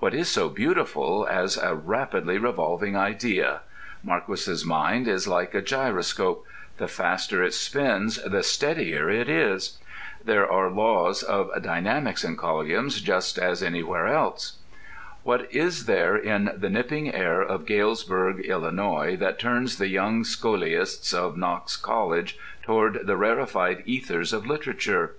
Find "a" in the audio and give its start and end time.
1.56-1.72, 5.54-5.62